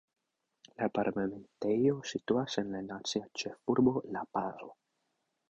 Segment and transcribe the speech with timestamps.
[0.81, 4.73] La parlamentejo situas en la nacia ĉefurbo La-Pazo.